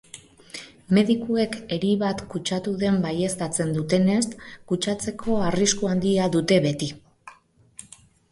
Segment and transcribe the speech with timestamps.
[0.97, 4.23] Medikuek eri bat kutsatu den baieztatzen dutenez,
[4.73, 6.89] kutsatzeko arrisku handia dute beti.